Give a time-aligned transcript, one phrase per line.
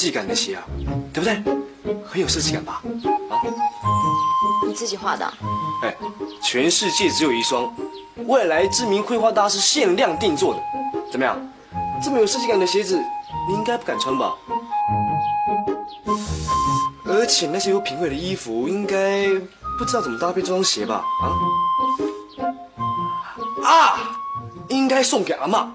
[0.00, 0.64] 有设计感的鞋啊，
[1.12, 1.34] 对不对？
[2.06, 2.82] 很有设计感吧？
[3.28, 3.36] 啊，
[4.66, 5.34] 你自己画的啊、
[5.82, 5.94] 哎，
[6.42, 7.70] 全世界只有一双，
[8.26, 10.62] 未来知名绘画大师限量定做的，
[11.12, 11.36] 怎么样？
[12.02, 12.98] 这么有设计感的鞋子，
[13.46, 14.32] 你应该不敢穿吧？
[17.04, 19.28] 而且那些有品味的衣服，应该
[19.78, 21.04] 不知道怎么搭配这双鞋吧？
[23.62, 23.68] 啊？
[23.68, 24.16] 啊！
[24.68, 25.66] 应该送给阿嬷。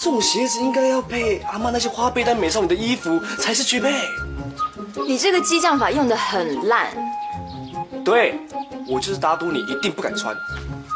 [0.00, 3.92] 这种鞋子应该要配阿妈那些花背单美少女的衣服才是绝配。
[5.06, 6.90] 你这个激将法用的很烂，
[8.02, 8.40] 对，
[8.88, 10.34] 我就是打赌你一定不敢穿。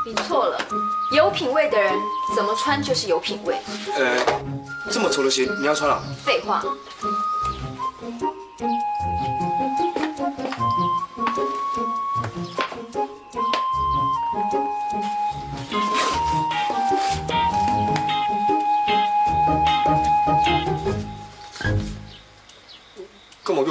[0.06, 0.58] 你错了。
[1.12, 1.92] 有品味的人
[2.34, 3.56] 怎么穿就是有品味。
[3.94, 4.16] 呃，
[4.90, 6.02] 这么丑的鞋你要穿啊？
[6.24, 6.64] 废话，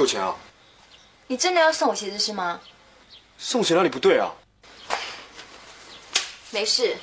[0.04, 0.34] 干嘛给我钱啊？
[1.28, 2.60] 你真的要送我鞋子是吗？
[3.38, 4.30] 送钱哪里不对啊？
[6.50, 6.96] 没事，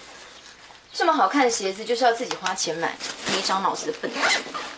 [0.94, 2.96] 这么好看的鞋子就是要自己花钱买。
[3.34, 4.32] 没长脑子的笨蛋，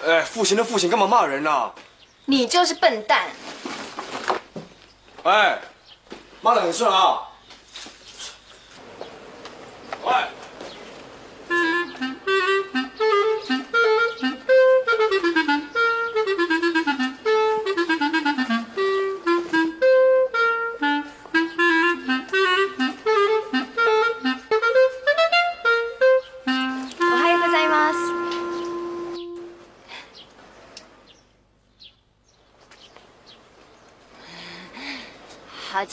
[0.05, 1.73] 哎，付钱的付钱，干嘛骂人啊？
[2.25, 3.29] 你就是笨蛋。
[5.23, 5.59] 哎，
[6.41, 7.27] 骂的很顺啊。
[10.03, 10.13] 喂，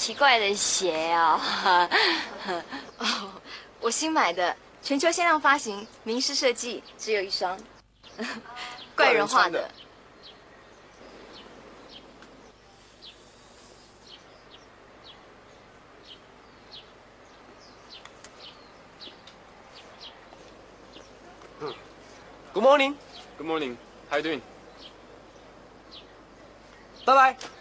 [0.01, 1.39] 奇怪的鞋哦！
[2.97, 3.33] 哦，
[3.81, 7.61] 我新买的，全球限量发行，名师设计，只有一双，
[8.97, 9.71] 怪人画的。
[22.55, 22.95] Good morning.
[23.37, 23.77] Good morning.
[24.09, 24.41] How you doing?
[27.05, 27.60] 拜拜。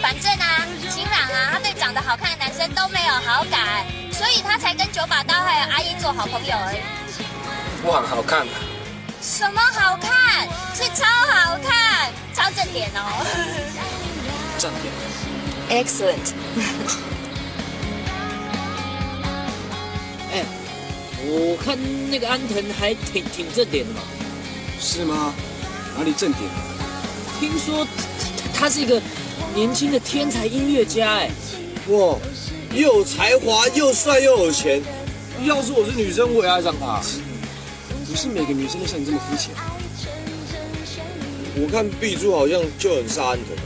[0.00, 6.78] 反正啊，晴朗啊，他对长得好看的男生都没有好感，所以他才跟九把刀还有阿姨做好朋友而已。
[7.84, 8.52] 我很好看的。
[9.20, 10.48] 什么好看？
[10.74, 13.00] 是超好看，超正点哦。
[14.58, 15.84] 正点。
[15.84, 16.32] Excellent.
[20.32, 20.44] 哎，
[21.24, 21.78] 我看
[22.10, 24.00] 那个安藤还挺挺正点的嘛。
[24.80, 25.32] 是吗？
[25.96, 26.50] 哪里正点？
[27.38, 27.86] 听说
[28.54, 29.00] 他他是一个
[29.54, 31.30] 年轻的天才音乐家，哎，
[31.88, 32.16] 哇，
[32.72, 34.82] 又有才华，又帅又有钱。
[35.44, 37.00] 要是我是女生，我也爱上他。
[38.08, 39.50] 不是每个女生都像你这么肤浅。
[41.54, 43.56] 我看碧珠好像就很杀安藤。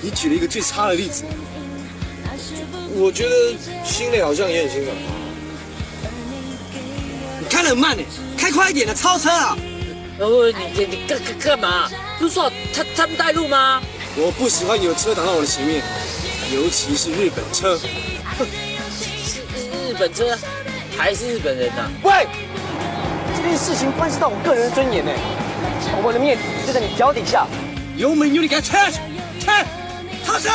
[0.00, 1.22] 你举了一个最差的例子。
[2.94, 3.54] 我觉得
[3.84, 6.08] 心磊好像也很欣赏他。
[7.40, 8.02] 你开得很慢呢，
[8.36, 9.56] 开快一点的，超车啊！
[10.18, 11.88] 哦，你你你干干干嘛？
[12.18, 13.80] 不是说他他们带路吗？
[14.14, 15.82] 我不喜欢有车挡到我的前面，
[16.52, 17.78] 尤其是日本车。
[19.88, 20.36] 日本车
[20.98, 22.26] 还是日本人呐、喂，
[23.34, 25.10] 这件事情关系到我个人的尊严呢，
[26.02, 27.46] 我的面子就在你脚底下。
[27.96, 29.00] 油门有你给他踹下去，
[29.40, 29.52] 吹，
[30.24, 30.50] 超车！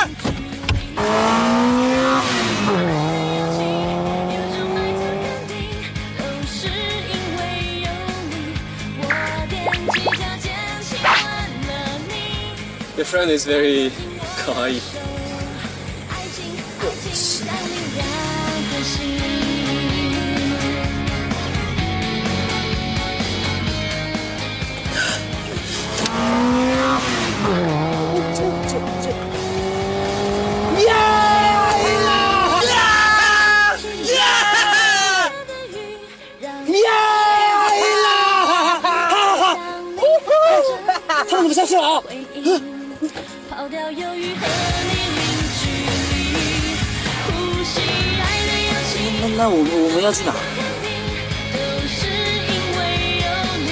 [12.97, 13.91] Your friend is very
[14.43, 14.67] 可
[49.19, 50.33] 那那我们我们要去哪？
[51.53, 51.57] 都
[51.87, 52.79] 是因为
[53.23, 53.25] 有
[53.63, 53.67] 你，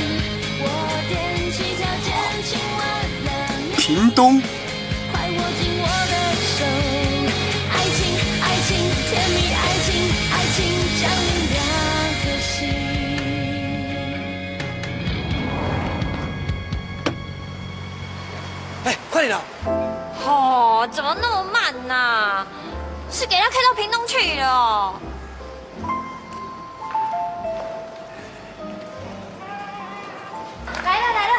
[0.61, 0.63] 我
[1.09, 1.13] 踮
[1.51, 2.07] 起脚尖
[2.45, 2.79] 亲吻
[3.25, 3.29] 了
[3.71, 4.41] 你，屏东。
[23.45, 24.93] 是给他开到屏东去了。
[30.83, 31.33] 来了来了，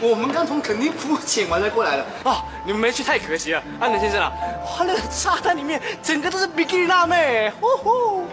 [0.00, 2.44] 我们刚从垦丁浮潜完才过来的啊！
[2.64, 3.62] 你们没去太可惜了。
[3.80, 4.32] 安德先生啊，
[4.64, 8.26] 哇，那个沙滩里面整个都是比基尼辣妹，呼呼！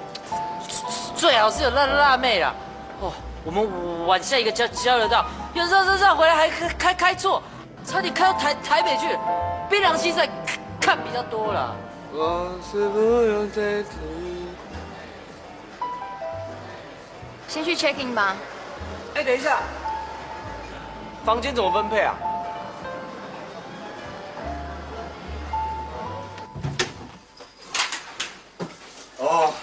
[1.15, 2.53] 最好是有辣辣妹啦。
[2.99, 3.11] 哦，
[3.43, 7.41] 我们晚下一个交交流道，有绕绕绕回来还开开开错，
[7.85, 9.17] 差点开到台台北去。
[9.69, 10.27] 槟榔西赛
[10.83, 11.73] 看看比较多了。
[12.11, 13.93] 我是不用再等。
[17.47, 18.35] 先去 check in 吧。
[19.15, 19.59] 哎，等一下，
[21.23, 22.15] 房间怎么分配啊？
[29.19, 29.53] 哦，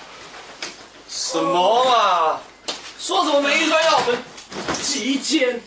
[1.06, 2.40] 什么啊？
[2.98, 4.18] 说什么没预算要我们
[4.82, 5.60] 几间？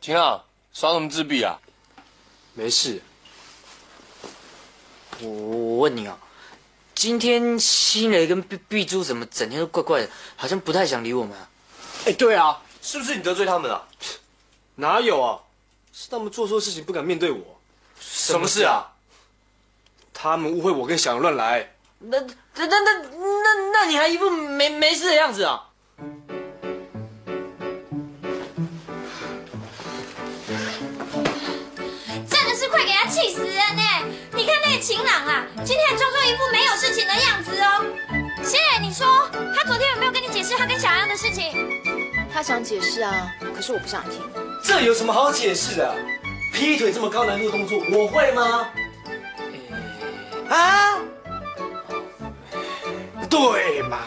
[0.00, 0.42] 秦朗，
[0.72, 1.58] 耍什么自闭啊？
[2.54, 3.00] 没事，
[5.20, 6.18] 我我问你啊，
[6.94, 11.48] 今天新雷跟碧碧珠怎么整天都怪怪的，好像不太想理我们啊？
[12.06, 13.86] 哎，对啊，是不是你得罪他们了？
[14.76, 15.40] 哪有啊？
[15.92, 17.60] 是他们做错事情不敢面对我。
[18.00, 18.92] 什么事啊？
[20.14, 21.74] 他们误会我跟小杨乱来。
[21.98, 25.70] 那那那那那那你还一副没没事的样子啊？
[33.12, 33.82] 气死人呢！
[34.32, 37.84] 你看那个晴朗啊，今天还装作一副没有事情的样子哦。
[38.42, 39.06] 谢谢你说，
[39.54, 41.52] 他昨天有没有跟你解释他跟小杨的事情？
[42.32, 44.22] 他想解释啊，可是我不想听。
[44.64, 45.94] 这有什么好解释的？
[46.54, 48.66] 劈腿这么高难度的动作，我会吗？
[50.48, 50.98] 啊？
[53.28, 53.98] 对嘛？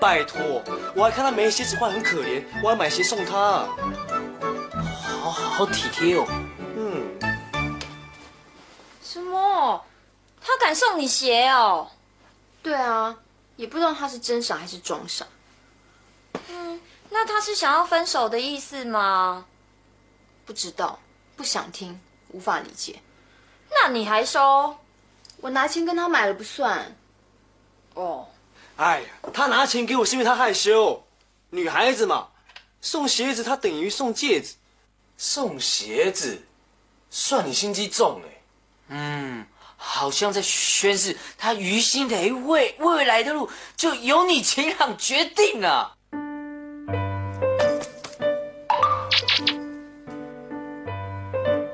[0.00, 0.60] 拜托，
[0.96, 3.68] 我还看他没鞋子换，很可怜，我要买鞋送他。
[5.22, 6.26] 好好体贴哦。
[10.62, 11.90] 敢送你鞋哦？
[12.62, 13.16] 对啊，
[13.56, 15.26] 也不知道他是真傻还是装傻。
[16.48, 19.46] 嗯，那他是想要分手的意思吗？
[20.46, 20.98] 不知道，
[21.36, 23.00] 不想听，无法理解。
[23.70, 24.76] 那你还收？
[25.38, 26.94] 我拿钱跟他买了不算。
[27.94, 28.28] 哦，
[28.76, 31.04] 哎呀，他拿钱给我是因为他害羞，
[31.50, 32.28] 女孩子嘛，
[32.80, 34.54] 送鞋子他等于送戒指。
[35.18, 36.42] 送鞋子，
[37.10, 38.42] 算你心机重哎。
[38.88, 39.46] 嗯，
[39.84, 45.96] 好像在宣示他于心的未未来的路就由你秦朗决定了。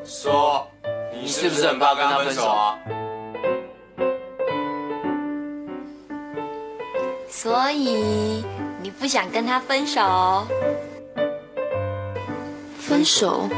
[0.04, 0.66] 说，
[1.12, 2.78] 你是不是很怕跟他分手啊？
[7.30, 8.44] 所以
[8.82, 10.46] 你不想跟他分手？
[12.80, 13.48] 分手？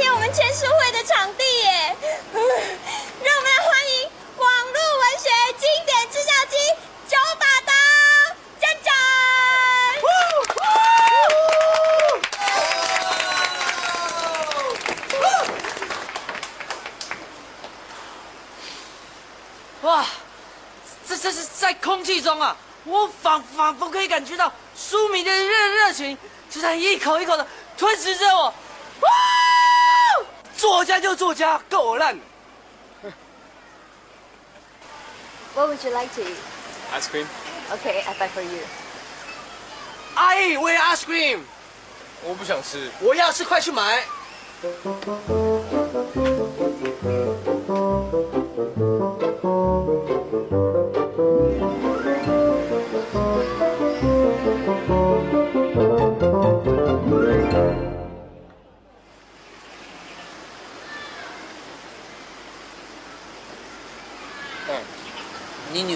[0.00, 1.94] 天我们签书会的场地耶！
[2.32, 5.28] 让我们来欢迎网络文学
[5.58, 6.56] 经典制造机
[7.06, 7.72] 九把刀
[8.58, 8.94] 站长。
[19.82, 20.06] 哇，
[21.06, 22.56] 这这是在空气中啊！
[22.84, 26.16] 我仿仿佛可以感觉到书迷的热热情，
[26.48, 28.54] 就在一口一口的吞噬着我。
[30.60, 30.70] 哇！
[30.70, 32.18] 作家就作家，够烂。
[35.54, 36.36] What would you like to eat?
[36.94, 37.26] Ice cream。
[37.72, 38.60] Okay, I buy for you.
[40.14, 41.40] 阿姨，我要 ice cream，
[42.22, 42.90] 我不想吃。
[43.00, 44.04] 我要吃，快去买。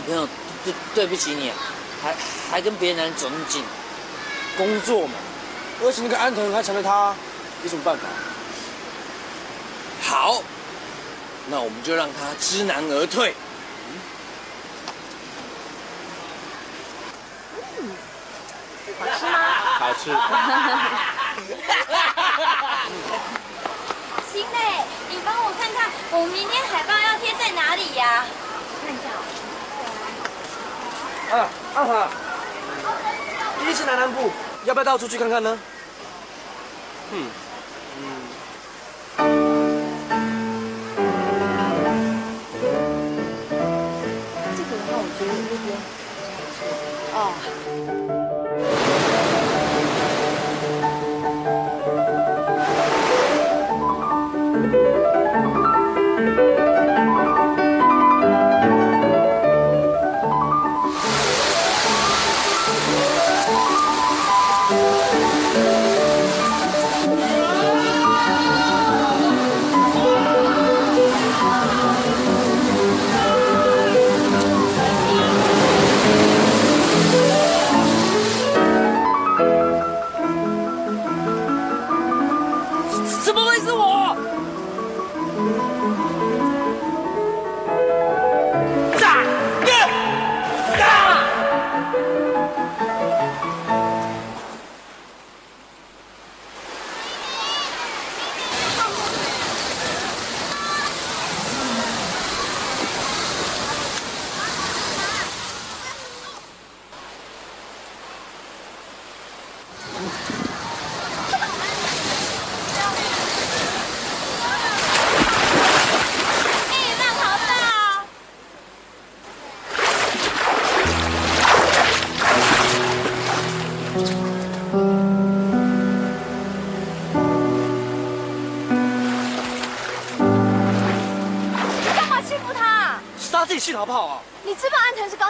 [0.07, 0.29] 朋友
[0.65, 1.57] 对对不起你啊，
[2.03, 2.15] 还
[2.51, 3.65] 还跟别的男人走那么近。
[4.57, 5.15] 工作嘛，
[5.83, 7.13] 而且那个安藤还缠着他，
[7.65, 8.03] 有什么办法？
[10.03, 10.43] 好，
[11.49, 13.35] 那我们就让他知难而退。
[19.79, 20.11] 好吃。
[24.33, 24.59] 行嘞，
[25.11, 28.25] 你帮我看看，我们明天海报要贴在哪里呀？
[28.25, 28.25] 啊，
[31.37, 32.09] 阿华，
[33.59, 34.31] 第一次来南部，
[34.65, 35.59] 要不要带我出去看看呢？
[37.13, 37.27] 嗯，
[44.57, 45.69] 这个的话，我觉得这边
[47.15, 48.04] 哦。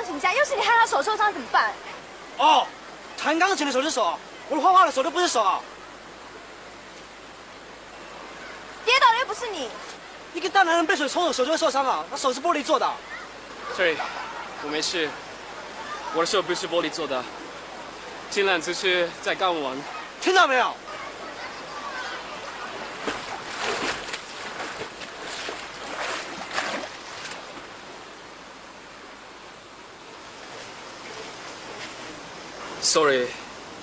[0.04, 1.72] 钢琴家，要是你害他手受伤怎么办？
[2.36, 2.66] 哦，
[3.16, 4.18] 弹钢琴的手是手，
[4.50, 5.60] 我画画的手都不是手啊。
[8.84, 9.70] 跌倒的又不是你，
[10.34, 12.04] 一个大男人被水冲了，手就会受伤啊。
[12.10, 12.94] 他手是玻璃做的啊。
[13.74, 13.96] Sorry，
[14.62, 15.08] 我没事，
[16.12, 17.24] 我的手不是玻璃做的，
[18.30, 19.74] 金兰只是在干玩。
[20.20, 20.76] 听到没有？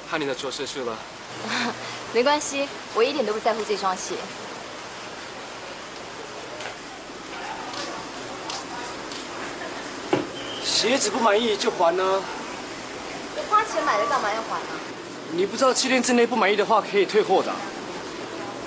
[0.10, 0.98] 害你的脚失去了。
[2.14, 4.16] 没关系，我一点都不在乎这双鞋。
[10.64, 12.22] 鞋子不满意就还呢。
[13.50, 14.62] 花钱买的干嘛要还啊？
[15.32, 17.52] 你不知道七天之内不满意的话可以退货的。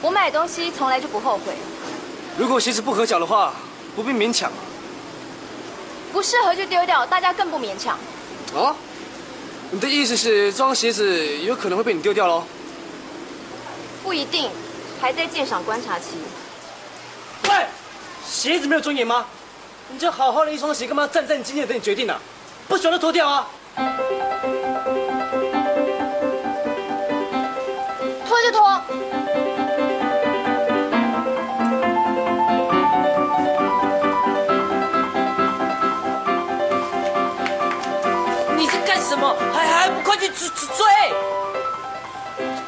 [0.00, 1.54] 我买东西从来就不后悔，
[2.38, 3.52] 如果鞋子不合脚的话，
[3.96, 4.50] 不必勉强。
[6.12, 7.98] 不适合就丢掉，大家更不勉强。
[8.54, 8.76] 啊？
[9.70, 12.44] 你的意思是这双鞋子有可能会被你丢掉喽？
[14.02, 14.50] 不一定，
[15.00, 16.10] 还在鉴赏观察期。
[17.48, 17.66] 喂，
[18.26, 19.26] 鞋子没有尊严吗？
[19.90, 22.18] 你这好好的一双鞋，干嘛战战兢兢的等你决定呢、
[22.68, 23.48] 不喜欢就脱掉啊！
[28.26, 28.80] 脱就脱。
[38.56, 39.36] 你在干什么？
[40.24, 40.56] 去追追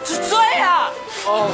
[0.04, 0.90] 追追啊！
[1.24, 1.50] 哦。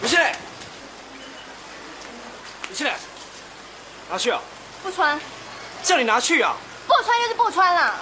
[0.00, 0.32] 李庆磊，
[2.70, 2.92] 李庆磊，
[4.10, 4.40] 拿去啊！
[4.82, 5.20] 不穿，
[5.84, 6.56] 叫你拿去啊！
[6.88, 7.94] 不穿就是不穿啦。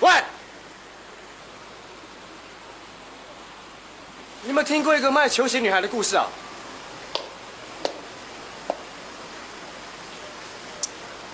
[0.00, 0.12] 喂，
[4.42, 6.26] 你有没有听过一个卖球鞋女孩的故事啊？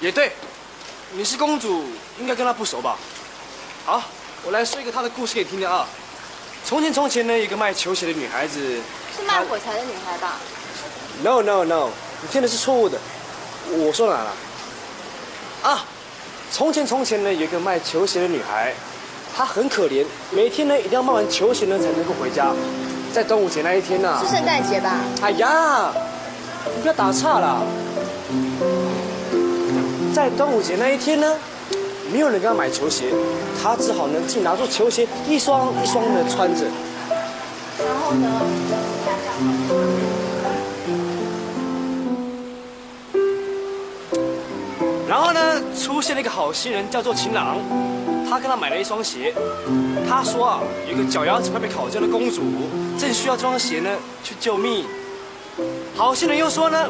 [0.02, 0.32] 也对，
[1.12, 1.84] 你是公主，
[2.18, 2.96] 应该跟她不熟吧？
[3.86, 4.02] 好，
[4.42, 5.86] 我来说一个她的故事给你听听啊。
[6.64, 8.80] 从前从前呢，有一个卖球鞋的女孩子。
[9.16, 10.40] 是卖火柴的女孩吧
[11.22, 12.98] ？No no no，你听的是错误的。
[13.70, 14.32] 我说哪了？
[15.62, 15.84] 啊，
[16.50, 18.74] 从前从前呢，有一个卖球鞋的女孩，
[19.36, 22.52] 她很可怜，每天呢一定要卖完球鞋呢才能够回家。
[23.14, 24.96] 在端午节那一天呢、是圣诞节吧？
[25.20, 25.92] 哎呀，
[26.74, 27.62] 你不要打岔啦！
[30.14, 31.36] 在端午节那一天呢，
[32.12, 33.06] 没有人给他买球鞋，
[33.62, 36.66] 他只好呢自己拿出球鞋一双一双的穿着。
[37.78, 38.28] 然后呢？
[45.08, 45.40] 然后呢，
[45.74, 47.56] 出现了一个好心人，叫做秦朗，
[48.28, 49.32] 他跟他买了一双鞋。
[50.06, 52.42] 他说啊，有一个脚丫子快被烤焦的公主，
[52.98, 53.88] 正需要这双鞋呢
[54.22, 54.84] 去救命。
[55.96, 56.86] 好心人又说呢，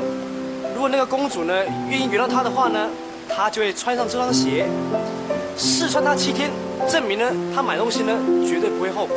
[0.74, 1.54] 如果那个公主呢
[1.88, 2.88] 愿意原谅他的话呢，
[3.34, 4.66] 他就会穿上这双鞋，
[5.56, 6.50] 试穿它七天，
[6.88, 8.16] 证明呢他买东西呢
[8.46, 9.14] 绝对不会后悔。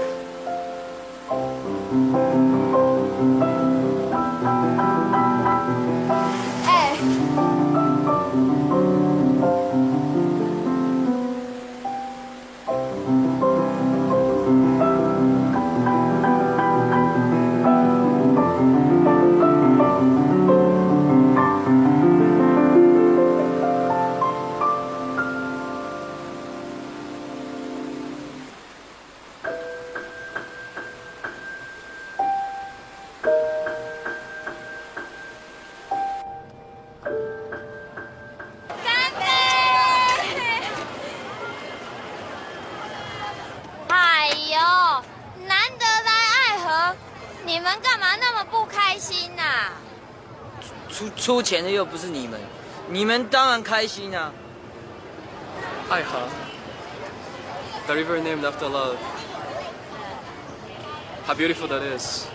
[51.26, 52.40] 出出钱的又不是你们，
[52.88, 54.32] 你们当然开心啊！
[55.90, 56.20] 爱河
[57.88, 58.96] ，the river named after love.
[61.26, 62.26] How beautiful that is.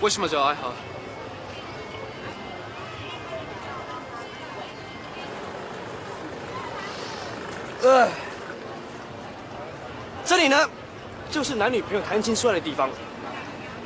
[0.00, 0.72] 为什么叫爱河？
[7.82, 8.08] 呃，
[10.24, 10.66] 这里呢，
[11.30, 12.88] 就是男女朋友谈情说爱的地方。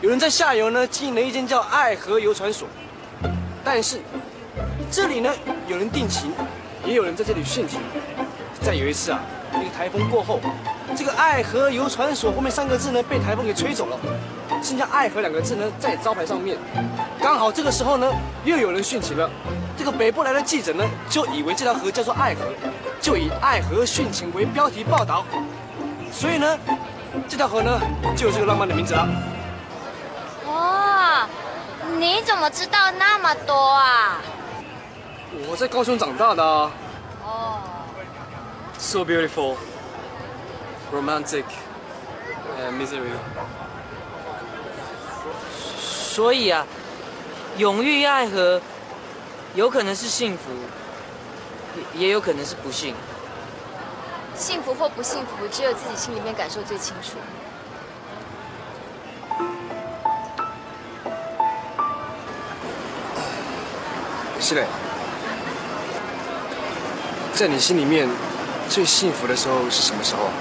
[0.00, 2.68] 有人在下游呢经营了一间叫爱河游船所，
[3.74, 3.98] 但是
[4.90, 5.32] 这里呢
[5.66, 6.30] 有人定情，
[6.85, 7.80] 也有人在这里殉情。
[8.61, 9.18] 再有一次啊，
[9.54, 10.40] 一个台风过后，
[10.94, 13.98] 这个爱河游船所后面三个字呢被台风给吹走了，
[14.62, 16.58] 剩下爱河两个字呢在招牌上面。
[17.18, 18.12] 刚好这个时候呢，
[18.44, 19.30] 又有人殉情了。
[19.74, 22.40] 这个北部来的记者呢，就以为这条河叫做爱河，
[23.00, 25.24] 就以爱河殉情为标题报道，
[26.12, 26.58] 所以呢，
[27.26, 27.80] 这条河呢
[28.14, 29.08] 就有这个浪漫的名字了。
[32.02, 34.20] 哇，你怎么知道那么多啊？
[35.48, 36.72] 我在高雄长大的啊，
[37.24, 37.60] 哦
[38.76, 39.54] ，So beautiful,
[40.92, 41.44] romantic,
[42.60, 43.12] and misery.
[45.80, 46.66] 所以啊，
[47.56, 48.60] 永浴爱河
[49.54, 50.50] 有可能是幸福，
[51.94, 52.96] 也也有可能是不幸。
[54.34, 57.16] 幸福或不幸福，只有自己心里面感受最清楚。
[64.42, 64.64] 西磊，
[67.33, 68.09] 在你心里面
[68.68, 70.33] 最幸福的时候是什么时候啊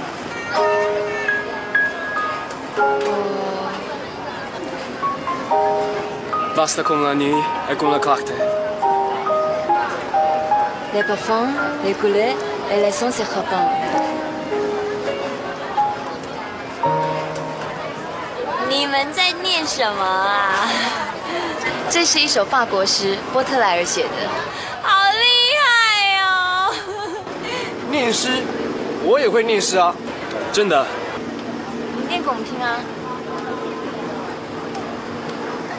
[6.56, 8.34] ？Basta con la nuit et con la clarté.
[10.96, 11.54] Les parfums,
[11.86, 12.36] les couleurs
[12.72, 13.70] et les sons se répandent.
[18.68, 20.91] 你们在念什么啊？
[21.92, 24.10] 这是一首法国诗，波特莱尔写的。
[24.82, 25.18] 好厉
[25.60, 26.74] 害哦！
[27.92, 28.30] 念诗，
[29.04, 29.94] 我也会念诗啊。
[30.54, 30.88] 真的，
[31.98, 32.80] 你念给我们听啊。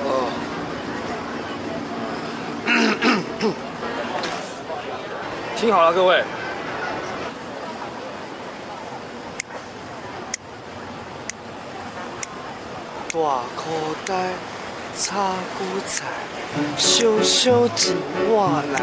[0.05, 0.29] 哦。
[5.57, 6.23] 听好了，各位。
[13.09, 13.19] 大
[13.57, 13.65] 口
[14.07, 14.31] 袋
[14.95, 16.05] 插韭菜，
[16.77, 17.95] 小小钱
[18.29, 18.81] 我来，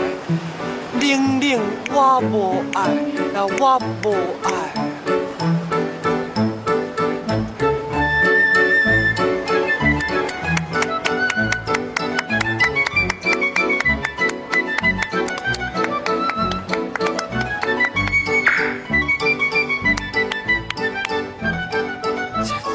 [1.00, 2.88] 冷冷我无爱，
[3.34, 4.08] 呀我无
[4.44, 4.50] 爱。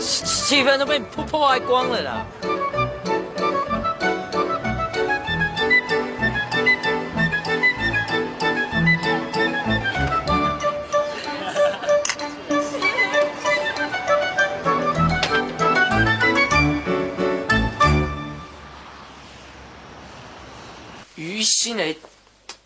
[0.01, 2.25] 气氛都被你破破坏光了啦！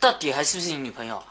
[0.08, 1.24] 到底还是不是你女朋友啊？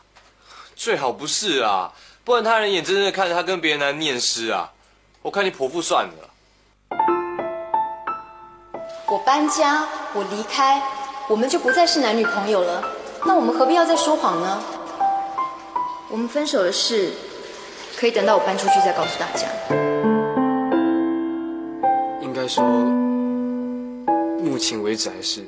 [0.75, 1.91] 最好不是啊，
[2.23, 4.71] 不然他人眼睁睁地看着他跟别人男人念诗啊，
[5.23, 6.29] 我看你婆妇算了。
[9.07, 10.79] 我搬家，我离开，
[11.27, 12.87] 我们就不再是男女朋友了。
[13.25, 14.61] 那我们何必要再说谎呢？
[16.11, 17.11] 我们分手的事，
[17.97, 19.47] 可以等到我搬出去再告诉大家。
[22.21, 22.63] 应该说，
[24.39, 25.43] 目前为止还是。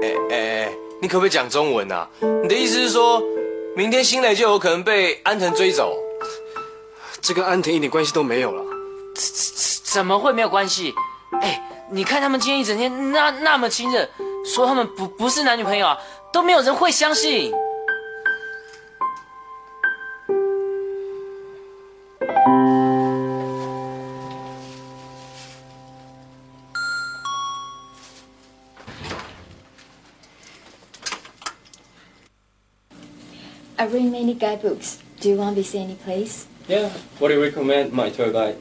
[0.00, 0.72] 哎哎哎，
[1.04, 2.08] 你可不可以讲中文啊？
[2.42, 3.22] 你的意思是说，
[3.76, 5.94] 明天新蕾就有可能被安藤追走？
[7.20, 8.64] 这跟安藤一点关系都没有了。
[9.84, 10.94] 怎么会没有关系？
[11.42, 14.08] 哎，你看他们今天一整天那那么亲热，
[14.46, 15.98] 说他们不不是男女朋友啊，
[16.32, 17.52] 都没有人会相信。
[33.93, 34.99] I read many guidebooks.
[35.19, 36.47] Do you want to visit any place?
[36.67, 36.89] Yeah.
[37.19, 38.57] What do you recommend, my tour guide?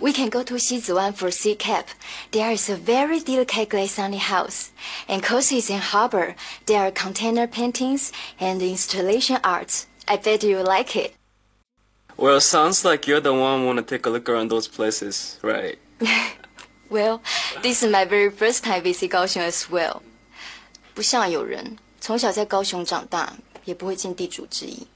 [0.00, 1.88] We can go to Xiziwan for sea cap.
[2.30, 4.70] There is a very delicate glass sunny house.
[5.08, 9.86] And cause it's in harbor, there are container paintings and installation arts.
[10.06, 11.14] I bet you like it.
[12.18, 15.78] Well, sounds like you're the one want to take a look around those places, right?
[16.88, 17.20] Well,
[17.62, 20.02] this is my very first time visit 高雄 as well.
[20.94, 23.32] 不像有人从小在高雄长大，
[23.65, 24.87] 也不会尽地主之谊。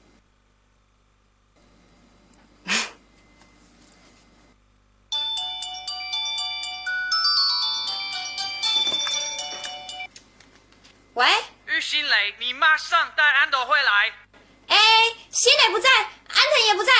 [11.14, 11.26] 喂，
[11.66, 14.12] 玉新蕾，你马上带安德回来。
[14.66, 14.76] 哎，
[15.30, 16.92] 新磊不在，安藤也不在。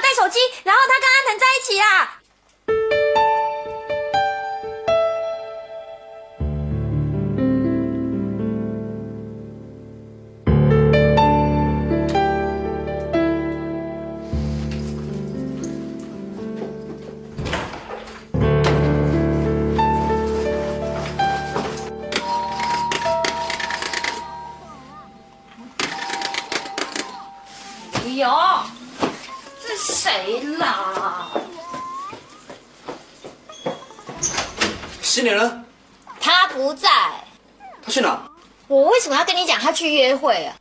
[0.00, 2.17] 带手机，然后他跟阿腾在一起啦。
[39.78, 40.57] 去约会啊？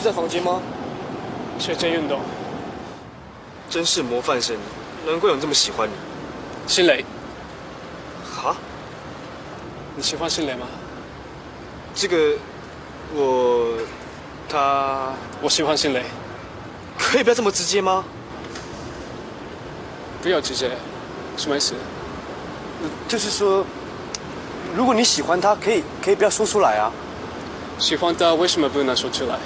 [0.00, 0.62] 是在房间吗？
[1.58, 2.20] 睡前运动。
[3.68, 4.56] 真是模范生，
[5.06, 5.92] 难怪有人这么喜欢你。
[6.66, 7.04] 新蕾，
[8.34, 8.56] 哈？
[9.94, 10.66] 你喜欢新雷吗？
[11.94, 12.16] 这个，
[13.14, 13.76] 我，
[14.48, 16.02] 他，我喜欢新雷。
[16.98, 18.02] 可以不要这么直接吗？
[20.22, 20.70] 不要直接，
[21.36, 21.74] 什么意思？
[23.06, 23.64] 就是说，
[24.74, 26.90] 如果你喜欢他，可以可以不要说出来啊。
[27.78, 29.38] 喜欢他为什么不能说出来？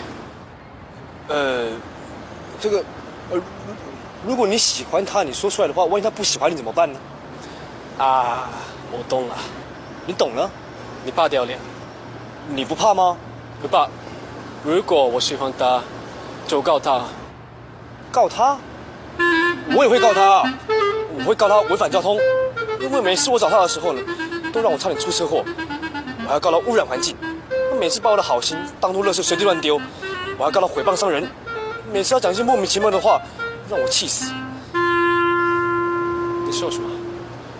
[1.28, 1.68] 呃，
[2.60, 2.84] 这个，
[3.30, 3.40] 呃，
[4.26, 6.98] 如果你喜欢他，你说出来的话，万一他不喜欢你怎么办呢？
[7.98, 8.50] 啊，
[8.92, 9.36] 我懂了。
[10.06, 10.50] 你懂了？
[11.04, 11.58] 你怕掉脸？
[12.48, 13.16] 你不怕吗？
[13.62, 13.88] 不怕。
[14.62, 15.82] 如果我喜欢他，
[16.46, 17.02] 就告他。
[18.12, 18.58] 告他？
[19.74, 20.44] 我也会告他，
[21.18, 22.18] 我会告他违反交通，
[22.80, 24.02] 因为每次我找他的时候呢，
[24.52, 25.42] 都让我差点出车祸，
[26.22, 27.16] 我还要告他污染环境，
[27.70, 29.80] 他每次把我的好心当作垃圾随地乱丢，
[30.38, 31.28] 我还告他诽谤伤人，
[31.92, 33.20] 每次要讲一些莫名其妙的话，
[33.70, 34.32] 让我气死。
[36.44, 36.90] 你说什么？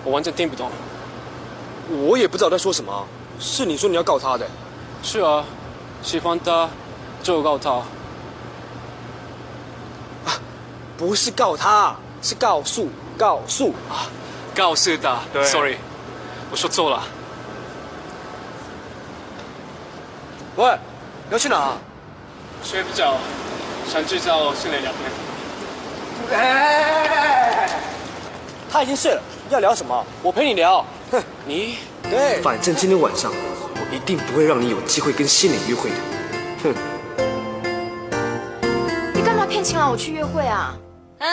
[0.04, 0.70] 我完全听不懂。
[2.06, 3.06] 我也不知道在说什么，
[3.38, 4.46] 是你说你要告他的。
[5.02, 5.44] 是啊，
[6.02, 6.68] 喜欢他
[7.22, 7.82] 就告他。
[10.96, 14.06] 不是告他，是告诉告诉啊，
[14.54, 15.18] 告诉他。
[15.32, 15.76] 对，sorry，
[16.50, 17.02] 我说错了。
[20.56, 20.78] 喂，
[21.28, 21.72] 你要去哪？
[22.64, 23.18] 睡不着，
[23.86, 26.38] 想去找新蕾聊天。
[26.40, 27.68] 哎，
[28.70, 30.04] 他已经睡了，要聊什么？
[30.22, 30.84] 我陪你聊。
[31.12, 35.96] 哼，你对，反正今天晚上我一定不会让你有机会跟心蕾约会的。
[36.62, 36.74] 哼，
[39.14, 40.74] 你干嘛骗晴朗我去约会啊？
[41.18, 41.28] 嗯，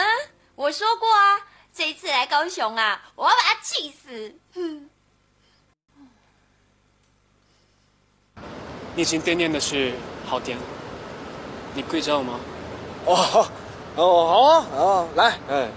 [0.54, 1.40] 我说过啊，
[1.74, 4.34] 这一次来高雄啊，我要把他气死。
[4.54, 4.86] 哼，
[8.94, 9.94] 你今天念的是
[10.26, 10.58] 好点，
[11.74, 12.34] 你会教吗？
[13.06, 13.46] 哦，好
[13.96, 15.68] 哦，好啊，哦，来，哎，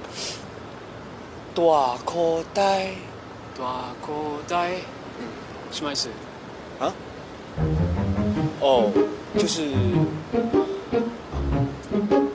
[1.53, 1.61] 大
[2.05, 2.91] 口袋，
[3.57, 3.63] 大
[4.05, 4.13] 口
[4.47, 4.71] 袋，
[5.71, 6.09] 什么意思？
[6.79, 6.93] 啊？
[8.59, 8.91] 哦，
[9.37, 9.71] 就是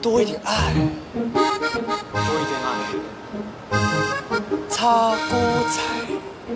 [0.01, 0.73] 多一点爱，
[1.33, 2.69] 多一点爱，
[4.69, 5.37] 擦锅
[5.69, 5.79] 菜，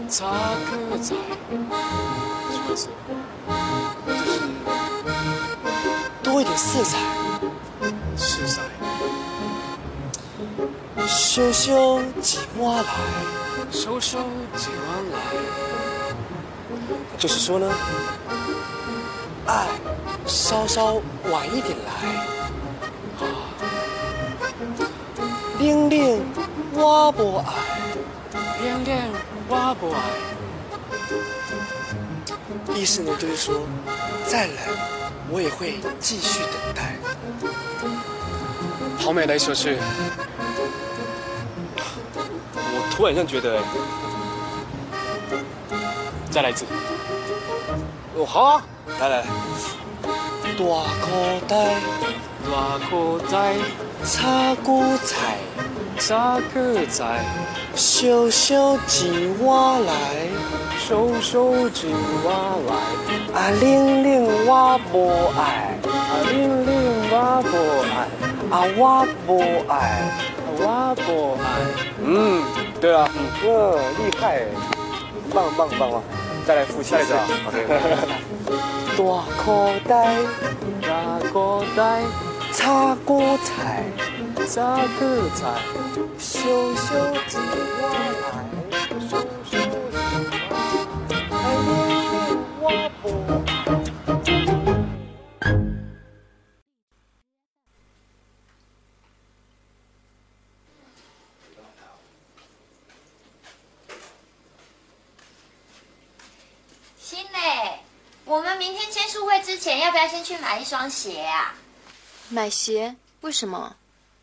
[0.10, 0.26] 擦
[0.70, 1.16] 锅仔，
[2.52, 2.90] 什么意思？
[6.36, 6.98] 就是多一点色彩，
[8.18, 8.62] 色彩，
[11.08, 12.90] 羞羞几碗来，
[13.72, 14.20] 收收
[14.58, 15.18] 几碗来，
[17.18, 17.74] 就是说呢，
[19.46, 19.68] 爱
[20.26, 20.96] 稍稍
[21.32, 21.92] 晚一点来。
[25.60, 26.22] 玲玲，
[26.74, 27.46] 我不爱。
[28.62, 29.10] 恋恋
[29.48, 29.98] 我不爱。
[32.78, 33.62] 意思呢，就是说，
[34.28, 34.58] 再冷，
[35.30, 36.96] 我也会继续等待。
[38.98, 39.78] 好美的一首诗，
[42.56, 43.62] 我突然这样觉得，
[46.32, 46.66] 再来一次。
[48.16, 48.64] 哦，好啊，
[49.00, 49.26] 来来来，
[50.58, 50.64] 大
[51.02, 51.12] 口
[51.48, 51.76] 袋，
[52.50, 53.56] 大口袋，
[54.04, 55.38] 擦锅菜，
[56.00, 57.04] 擦个仔，
[57.76, 59.92] 小小几碗来，
[60.80, 62.34] 收收几碗
[62.68, 63.05] 来。
[63.36, 64.96] 啊玲玲我无
[65.38, 66.72] 爱，啊，玲玲
[67.12, 67.14] 我
[67.52, 67.54] 无
[67.92, 67.94] 爱，
[68.50, 69.30] 啊我无
[69.70, 69.74] 爱。
[70.58, 71.46] 我无爱。
[72.02, 72.08] 嗯，
[72.80, 73.10] 对啊，
[73.44, 73.46] 嗯，
[74.00, 74.46] 厉害，
[75.34, 76.02] 棒棒棒棒，
[76.48, 77.28] 再来复习一次啊。
[78.96, 79.04] 大
[79.44, 80.16] 口袋，
[80.82, 82.04] 大口袋，
[82.54, 83.84] 擦锅菜，
[84.48, 85.44] 擦个仔，
[86.18, 86.40] 小
[86.74, 87.38] 小几
[87.82, 87.92] 碗
[110.66, 111.54] 一双鞋啊？
[112.28, 112.96] 买鞋？
[113.22, 113.76] 为什么？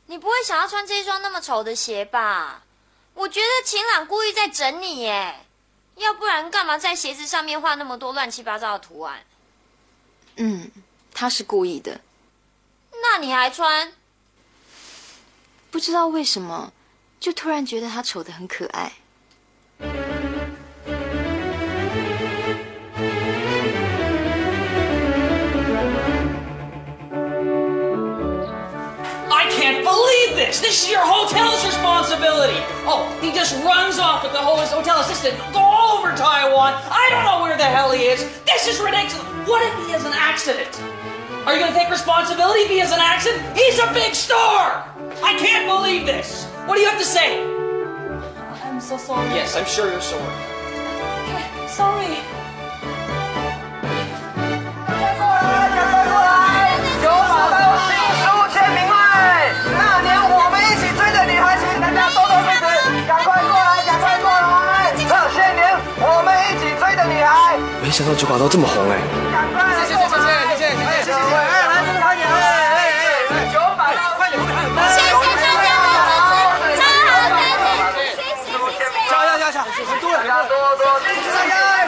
[0.07, 2.65] 你不会想要穿这一双那么丑的鞋吧？
[3.15, 5.47] 我觉得晴朗故意在整你耶，
[5.95, 9.25] 要不然干嘛在鞋子上面画那么多乱七八糟的图案？
[10.35, 10.69] 嗯，
[11.15, 12.01] 他是故意的。
[12.91, 13.93] 那你还穿？
[15.71, 16.73] 不知道为什么，
[17.21, 18.95] 就突然觉得他丑的很可爱。
[30.53, 30.61] This!
[30.61, 32.59] This is your hotel's responsibility!
[32.85, 36.75] Oh, he just runs off with the whole hotel assistant all over Taiwan.
[36.77, 38.21] I don't know where the hell he is.
[38.45, 39.17] This is ridiculous.
[39.49, 40.81] What if he has an accident?
[41.47, 43.43] Are you gonna take responsibility if he has an accident?
[43.57, 44.85] He's a big star!
[45.23, 46.45] I can't believe this!
[46.67, 47.43] What do you have to say?
[48.65, 49.29] I'm so sorry.
[49.31, 50.35] Yes, I'm sure you're sorry.
[51.69, 52.42] Sorry.
[67.93, 68.97] 没想到九把刀这么红哎、
[69.31, 70.25] 赶快来谢谢谢谢
[70.57, 72.33] 谢谢谢谢，哎，来这个快点，哎
[72.73, 72.81] 哎
[73.29, 74.65] 哎，九把刀，快点，快点，
[74.97, 78.17] 谢谢大家的支持，真好谢，谢谢
[78.49, 78.57] 谢。
[79.13, 81.85] 加油加油，很多人，大家多多谢谢，大家爱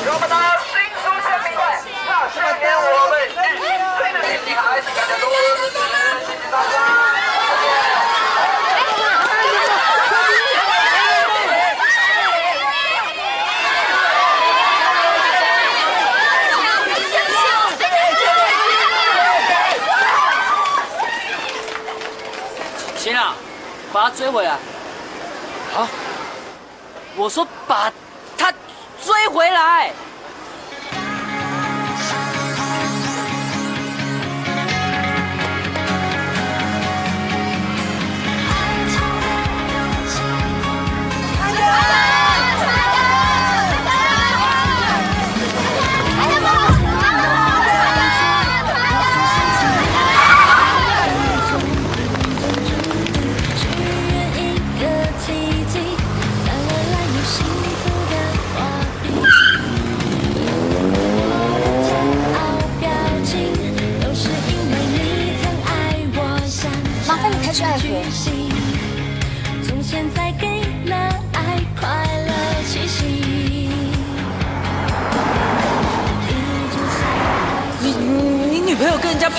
[0.00, 0.32] 九把刀
[0.72, 1.60] 新书签名会，
[2.08, 3.68] 那些年我们一起
[4.00, 5.76] 追的女孩，请大家多多支持，
[6.24, 6.80] 谢谢大家。
[23.02, 23.34] 行了，
[24.02, 24.50] 把他追回来。
[24.50, 25.88] 啊？
[27.14, 27.92] 我说把
[28.36, 28.52] 他
[29.00, 29.92] 追回来。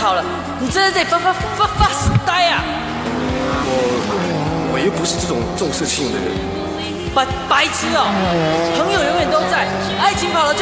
[0.04, 0.24] 友跟人家跑了，
[0.60, 1.88] 你真的得发发发发
[2.26, 2.62] 呆啊！
[3.66, 6.28] 我我又不是这种重色轻友的人，
[7.16, 8.04] 白白痴哦，
[8.76, 9.66] 朋友永远都在，
[10.02, 10.60] 爱情跑了就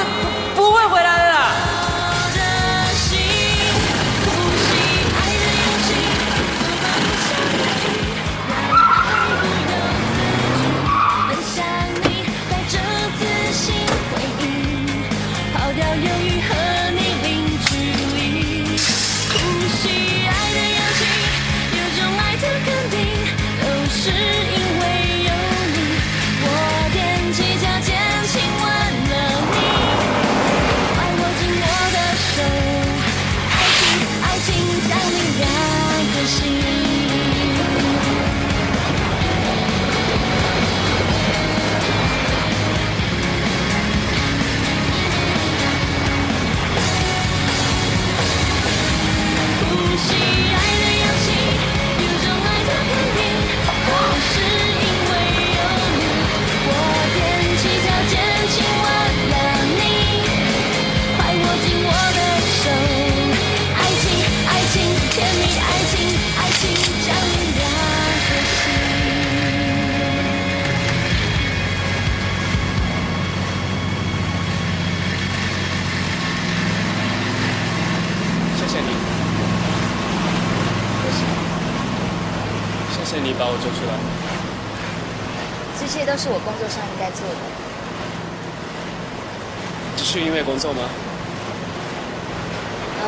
[90.41, 90.89] 只是因为工作吗？
[93.03, 93.05] 嗯，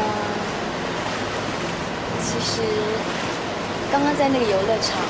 [2.22, 2.62] 其实
[3.92, 5.02] 刚刚在那个游乐场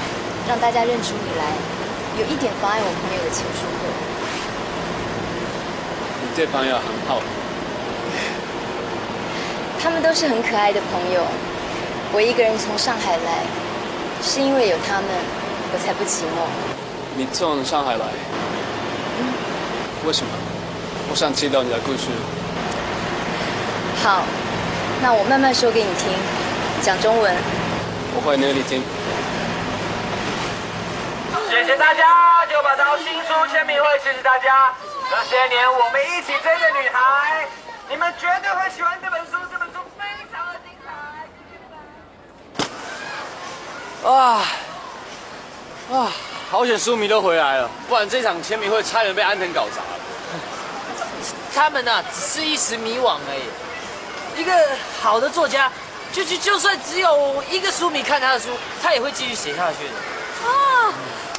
[0.47, 1.45] 让大家认出你来，
[2.19, 3.89] 有一点妨碍我朋友的签书会。
[6.21, 7.21] 你对朋友很好，
[9.81, 11.21] 他们都是很可爱的朋友。
[12.13, 13.43] 我一个人从上海来，
[14.21, 15.09] 是因为有他们，
[15.73, 16.47] 我才不寂寞。
[17.17, 18.05] 你从上海来，
[20.05, 20.31] 为什么？
[21.13, 22.09] 我想知道你的故事。
[24.01, 24.25] 好，
[24.99, 26.09] 那我慢慢说给你听，
[26.81, 27.31] 讲中文。
[28.17, 28.81] 我会努力听。
[31.51, 34.73] 谢谢大家，九把刀新书签名会，谢谢大家。
[35.05, 37.45] 这些年我们一起追的女孩，
[37.91, 40.01] 你们绝对会喜欢这本书，这本书非
[40.33, 40.89] 常的精彩。
[44.09, 44.41] 啊
[45.93, 46.09] 啊！
[46.49, 50.01] 好险书迷都回来了，不然这场签名会差点被安藤搞砸了。
[51.55, 54.41] 他们啊、只是一时迷惘而已。
[54.41, 54.51] 一个
[55.01, 55.71] 好的作家，
[56.11, 58.49] 就就就算只有一个书迷看他的书，
[58.81, 59.93] 他也会继续写下去的。
[60.43, 60.93] 哦，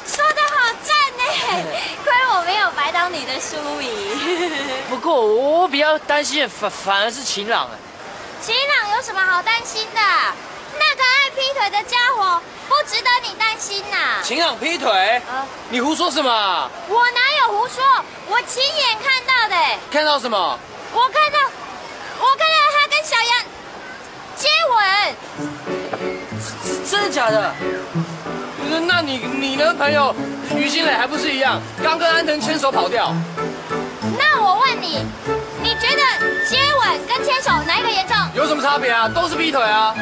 [0.07, 1.23] 说的好赞呢！
[2.03, 3.89] 亏我没有白当你的书迷。
[4.89, 7.77] 不过我比较担心的反反而是晴朗哎。
[8.41, 9.99] 晴朗有什么好担心的？
[10.77, 15.21] 那个爱劈腿的家伙不值得你担心呐、晴朗劈腿？
[15.29, 16.69] 啊你胡说什么？
[16.87, 17.83] 我哪有胡说？
[18.27, 19.55] 我亲眼看到的、
[19.91, 20.59] 看到什么？
[20.93, 21.39] 我看到，
[22.19, 23.45] 我看到他跟小杨
[24.35, 24.75] 接吻。
[26.89, 27.53] 真的假的？
[28.69, 30.15] 那那你你的朋友
[30.55, 33.13] 于心磊还不是一样，刚跟安藤牵手跑掉？
[34.17, 35.05] 那我问你，
[35.61, 36.01] 你觉得
[36.47, 38.15] 接吻跟牵手哪一个严重？
[38.33, 39.09] 有什么差别啊？
[39.09, 39.93] 都是劈腿啊！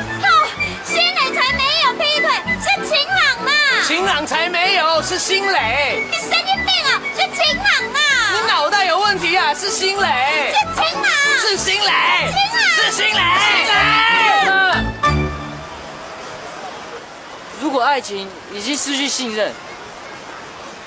[0.94, 2.30] 哦，新磊才没有劈腿，
[2.62, 3.52] 是晴朗嘛！
[3.88, 6.06] 晴朗才没有，是新磊。
[6.12, 7.02] 你神经病啊！
[7.16, 7.98] 是晴朗啊！
[8.34, 9.54] 你脑袋有问题啊！
[9.56, 10.54] 是新磊。
[10.54, 11.90] 是晴朗，是新磊。
[12.32, 13.22] 晴朗，是新磊。
[17.60, 19.52] 如果爱情已经失去信任，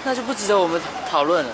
[0.04, 0.80] 那就不值得我们
[1.10, 1.52] 讨论了。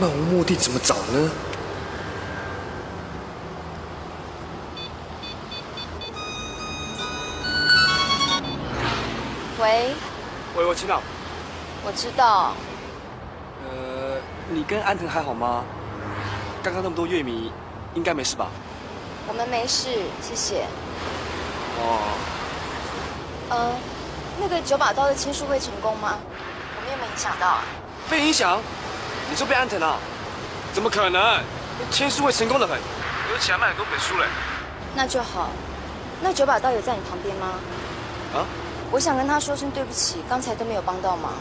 [0.00, 1.30] 漫无目的怎么找呢？
[9.60, 9.94] 喂，
[10.56, 11.00] 喂，我知道。
[11.86, 12.54] 我知道，
[13.62, 14.16] 呃，
[14.50, 15.62] 你跟安藤还好吗？
[16.60, 17.52] 刚刚那么多乐迷，
[17.94, 18.48] 应该没事吧？
[19.28, 19.90] 我们没事，
[20.20, 20.66] 谢谢。
[21.78, 22.02] 哦，
[23.48, 23.72] 呃，
[24.40, 26.18] 那个九把刀的签书会成功吗？
[26.76, 27.62] 我们有没有影响到啊？
[28.10, 28.60] 被影响？
[29.30, 29.96] 你说被安藤啊？
[30.72, 31.40] 怎么可能？
[31.90, 34.26] 签书会成功的很，而且还卖很多本书嘞。
[34.94, 35.50] 那就好。
[36.20, 37.48] 那九把刀有在你旁边吗？
[38.34, 38.46] 啊？
[38.90, 41.32] 我想跟他说声对不起，刚才都没有帮到忙。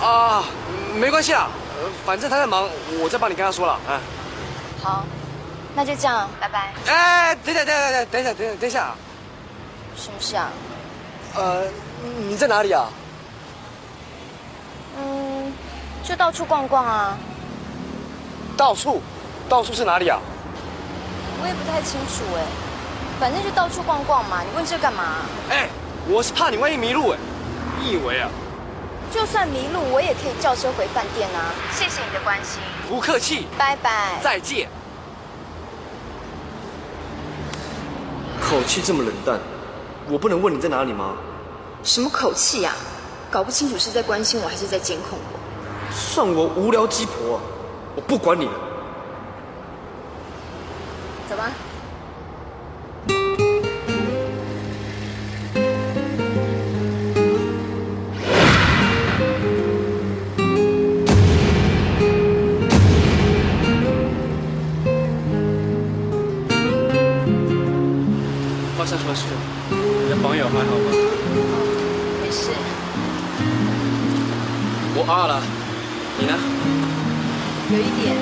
[0.00, 0.44] 啊，
[0.96, 2.68] 没关系啊，呃反正他在忙，
[3.00, 3.72] 我再帮你跟他说了。
[3.72, 4.00] 啊。
[4.82, 5.04] 好，
[5.74, 6.74] 那就这样，拜拜。
[6.86, 8.94] 哎，等一下，等一下，等一下，等一下，等一下。
[9.96, 10.50] 什么事啊？
[11.34, 11.64] 呃，
[12.28, 12.86] 你在哪里啊？
[14.98, 15.52] 嗯，
[16.04, 17.16] 就到处逛逛啊。
[18.58, 19.00] 到处，
[19.48, 20.18] 到处是哪里啊？
[21.40, 22.42] 我也不太清楚哎，
[23.20, 24.42] 反正就到处逛逛嘛。
[24.42, 25.18] 你问这干嘛？
[25.48, 25.68] 哎，
[26.08, 27.18] 我是怕你万一迷路哎。
[27.80, 28.28] 你以为啊？
[29.14, 31.54] 就算迷路，我也可以叫车回饭店啊。
[31.70, 34.18] 谢谢你的关心，不客气，拜拜。
[34.20, 34.68] 再见。
[38.42, 39.38] 口气这么冷淡，
[40.08, 41.14] 我不能问你在哪里吗？
[41.84, 42.72] 什么口气呀、
[43.30, 45.94] 搞不清楚是在关心我还是在监控我。
[45.94, 47.40] 算我无聊鸡婆，
[47.98, 48.52] 我不管你了。
[51.28, 51.50] 走吧。
[68.76, 69.24] 发生什么事？
[69.72, 70.92] 你的朋友还好吗？
[72.22, 72.52] 没事。
[74.94, 75.42] 我饿了，
[76.20, 76.77] 你呢？
[77.70, 78.16] 有一点。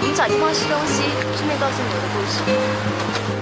[0.00, 1.02] 我们找地方吃东西，
[1.36, 3.35] 顺便告诉你我的故事。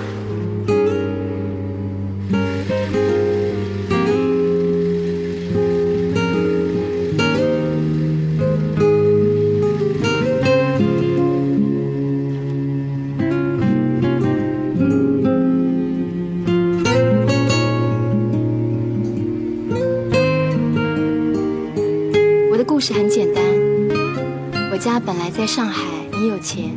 [25.36, 25.82] 在上海，
[26.12, 26.70] 很有钱，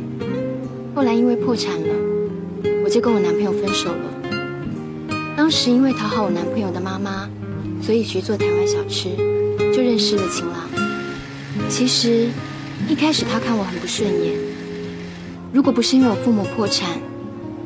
[0.92, 1.94] 后来因为破产了，
[2.84, 5.16] 我就跟我男朋友分手了。
[5.36, 7.30] 当时因为讨好我男朋友的妈妈，
[7.80, 9.10] 所以学做台湾小吃，
[9.72, 10.68] 就认识了秦朗。
[11.68, 12.30] 其实
[12.88, 14.34] 一开始他看我很不顺眼，
[15.52, 16.98] 如果不是因为我父母破产，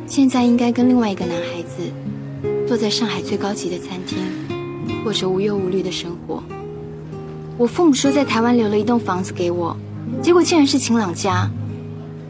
[0.07, 1.91] 现在应该跟另外一个男孩子
[2.69, 4.19] 坐在上海最高级的餐厅，
[5.03, 6.43] 过着无忧无虑的生活。
[7.57, 9.75] 我父母说在台湾留了一栋房子给我，
[10.23, 11.51] 结果竟然是晴朗家。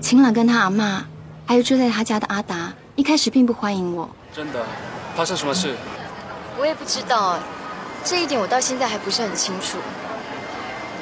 [0.01, 1.05] 晴朗跟他阿妈，
[1.45, 4.09] 还有住在他家的阿达，一开始并不欢迎我。
[4.35, 4.65] 真的？
[5.15, 5.77] 发生什么事？
[6.59, 7.39] 我也不知道，
[8.03, 9.77] 这一点我到现在还不是很清楚。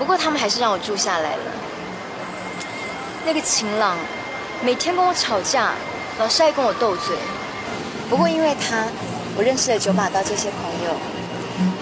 [0.00, 1.42] 不过他们还是让我住下来了。
[3.24, 3.96] 那个晴朗，
[4.64, 5.72] 每天跟我吵架，
[6.18, 7.16] 老是爱跟我斗嘴。
[8.08, 8.84] 不过因为他，
[9.36, 10.96] 我认识了九把刀这些朋友，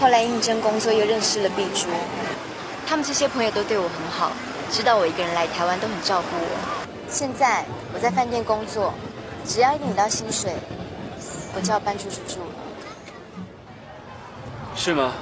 [0.03, 1.87] 后来应征工作又认识了碧珠。
[2.87, 4.33] 他们这些朋友都对我很好，
[4.71, 6.87] 知道我一个人来台湾都很照顾我。
[7.09, 7.64] 现在
[7.95, 8.93] 我在饭店工作，
[9.45, 10.55] 只要一领到薪水，
[11.55, 12.55] 我就要搬出去住了。
[14.77, 15.12] 是吗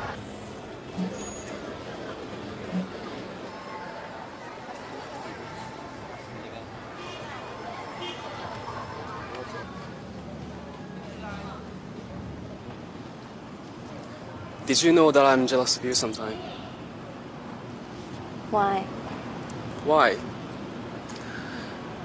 [14.67, 16.37] ？Did you know that I'm jealous of you sometime?
[18.51, 18.83] Why?
[19.86, 20.18] Why?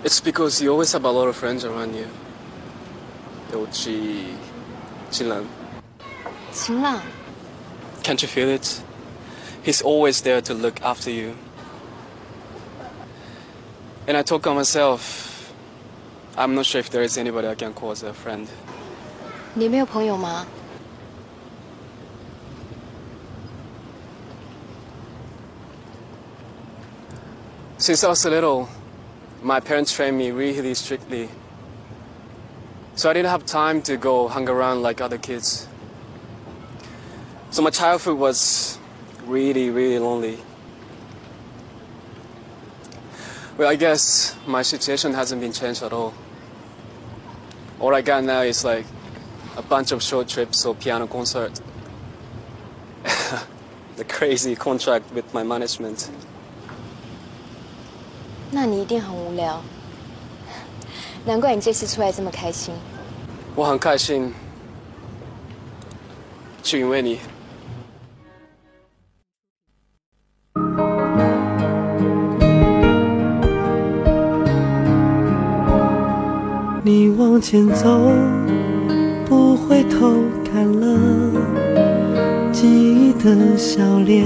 [0.05, 2.07] It's because you always have a lot of friends around you.
[3.53, 4.35] 尤其
[5.11, 5.45] 金兰。
[6.53, 7.01] 晴朗，
[8.03, 8.81] Can't you feel it?
[9.65, 11.35] He's always there to look after you.
[14.07, 15.53] And I told myself,
[16.37, 18.47] I'm not sure if there is anybody I can call as a friend.
[19.55, 20.47] 你没有朋友吗？
[27.82, 28.70] Since I was little,
[29.42, 31.30] my parents trained me really strictly.
[32.94, 35.68] So I didn't have time to go hang around like other kids.
[37.50, 38.78] So my childhood was
[39.26, 40.38] really, really lonely.
[43.58, 46.14] Well, I guess my situation hasn't been changed at all.
[47.80, 48.86] All I got now is like
[49.58, 51.60] a bunch of short trips or piano concert.
[53.96, 56.12] the crazy contract with my management.
[58.54, 59.62] 那你一定很无聊，
[61.26, 62.74] 难怪你这次出来这么开心。
[63.56, 64.34] 我很开心，
[66.62, 67.20] 是因为你。
[76.84, 78.12] 你往前走，
[79.26, 84.26] 不回头看了记忆的笑脸，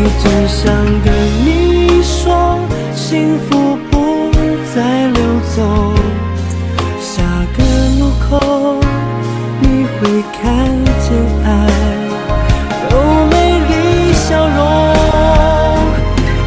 [0.00, 0.72] 一直想
[1.04, 1.12] 跟
[1.44, 2.58] 你说，
[2.94, 4.30] 幸福不
[4.74, 5.20] 再溜
[5.54, 5.92] 走。
[6.98, 7.22] 下
[7.54, 7.62] 个
[7.98, 8.80] 路口，
[9.60, 10.42] 你会看
[11.04, 11.12] 见
[11.44, 11.48] 爱
[12.90, 12.92] 有
[13.26, 13.34] 美
[13.68, 14.58] 丽笑容。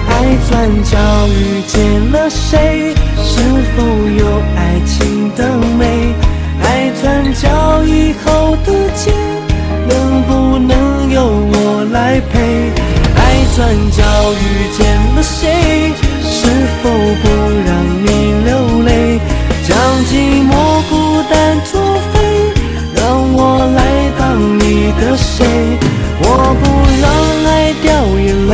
[0.09, 0.11] 爱
[0.49, 0.51] 转
[0.83, 0.97] 角
[1.27, 2.95] 遇见了谁？
[3.23, 3.39] 是
[3.77, 3.83] 否
[4.17, 6.11] 有爱情的美？
[6.63, 9.11] 爱转角以后的街，
[9.87, 12.82] 能不能由我来陪？
[13.55, 14.01] 转角
[14.33, 14.81] 遇见
[15.15, 15.93] 了谁？
[16.23, 16.47] 是
[16.81, 17.23] 否不
[17.65, 17.69] 让
[18.03, 18.07] 你
[18.45, 18.89] 流泪？
[19.67, 20.11] 将寂
[20.49, 20.51] 寞
[20.89, 20.91] 孤
[21.29, 21.79] 单作
[22.11, 22.15] 废，
[22.95, 23.39] 让我
[23.75, 23.79] 来
[24.17, 24.21] 当
[24.57, 25.45] 你的谁？
[26.19, 26.25] 我
[26.61, 26.63] 不
[26.99, 27.05] 让
[27.45, 27.85] 爱掉
[28.17, 28.53] 眼泪，